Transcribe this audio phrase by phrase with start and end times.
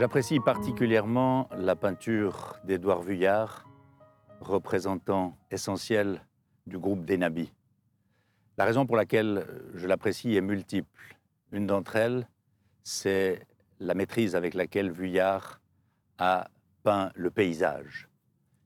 [0.00, 3.68] J'apprécie particulièrement la peinture d'Édouard Vuillard,
[4.40, 6.24] représentant essentiel
[6.66, 7.52] du groupe des Nabis.
[8.56, 9.44] La raison pour laquelle
[9.74, 11.18] je l'apprécie est multiple.
[11.52, 12.26] Une d'entre elles,
[12.82, 13.46] c'est
[13.78, 15.60] la maîtrise avec laquelle Vuillard
[16.16, 16.48] a
[16.82, 18.08] peint le paysage.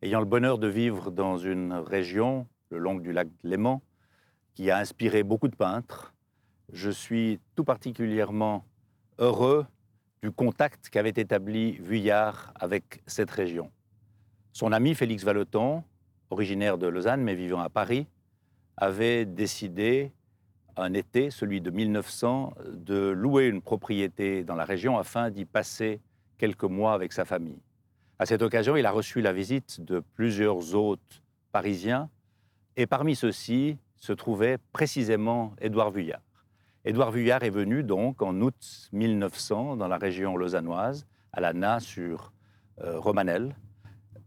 [0.00, 3.82] Ayant le bonheur de vivre dans une région, le long du lac Léman,
[4.54, 6.14] qui a inspiré beaucoup de peintres,
[6.72, 8.64] je suis tout particulièrement
[9.18, 9.66] heureux
[10.22, 13.70] du contact qu'avait établi Vuillard avec cette région.
[14.52, 15.84] Son ami Félix Vallotton,
[16.30, 18.06] originaire de Lausanne mais vivant à Paris,
[18.76, 20.12] avait décidé
[20.76, 26.00] un été, celui de 1900, de louer une propriété dans la région afin d'y passer
[26.38, 27.60] quelques mois avec sa famille.
[28.18, 32.08] À cette occasion, il a reçu la visite de plusieurs hôtes parisiens
[32.76, 36.20] et parmi ceux-ci se trouvait précisément Édouard Vuillard.
[36.88, 41.80] Édouard Vuillard est venu donc en août 1900 dans la région lausannoise, à la Na
[41.80, 42.32] sur
[42.80, 43.54] euh, Romanel,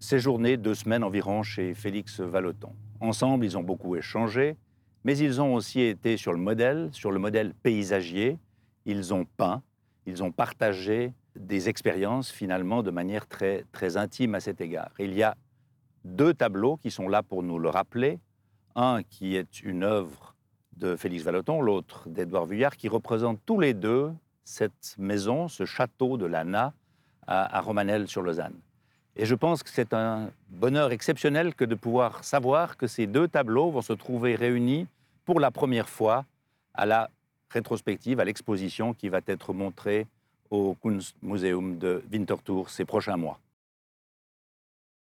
[0.00, 2.72] séjourné deux semaines environ chez Félix Vallotton.
[2.98, 4.56] Ensemble, ils ont beaucoup échangé,
[5.04, 8.40] mais ils ont aussi été sur le modèle, sur le modèle paysagier.
[8.86, 9.62] Ils ont peint,
[10.04, 14.90] ils ont partagé des expériences finalement de manière très, très intime à cet égard.
[14.98, 15.36] Il y a
[16.02, 18.18] deux tableaux qui sont là pour nous le rappeler.
[18.74, 20.34] Un qui est une œuvre
[20.78, 24.12] de Félix Vallotton, l'autre d'Edouard Vuillard, qui représentent tous les deux
[24.44, 26.72] cette maison, ce château de l'Anna
[27.26, 28.54] à, à Romanel-sur-Lausanne.
[29.16, 33.26] Et je pense que c'est un bonheur exceptionnel que de pouvoir savoir que ces deux
[33.26, 34.86] tableaux vont se trouver réunis
[35.24, 36.24] pour la première fois
[36.72, 37.10] à la
[37.50, 40.06] rétrospective, à l'exposition qui va être montrée
[40.50, 43.38] au Kunstmuseum de Winterthur ces prochains mois.